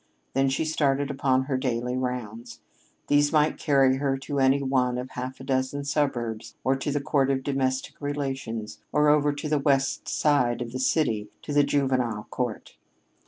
Then 0.33 0.49
she 0.49 0.65
started 0.65 1.11
upon 1.11 1.43
her 1.43 1.57
daily 1.57 1.95
rounds. 1.95 2.59
These 3.05 3.31
might 3.31 3.59
carry 3.59 3.97
her 3.97 4.17
to 4.17 4.39
any 4.39 4.63
one 4.63 4.97
of 4.97 5.11
half 5.11 5.39
a 5.39 5.43
dozen 5.43 5.83
suburbs 5.83 6.55
or 6.63 6.75
to 6.75 6.89
the 6.91 6.99
Court 6.99 7.29
of 7.29 7.43
Domestic 7.43 8.01
Relations, 8.01 8.79
or 8.91 9.09
over 9.09 9.29
on 9.29 9.49
the 9.51 9.59
West 9.59 10.07
Side 10.09 10.59
of 10.59 10.71
the 10.71 10.79
city 10.79 11.29
to 11.43 11.53
the 11.53 11.61
Juvenile 11.63 12.23
Court. 12.31 12.77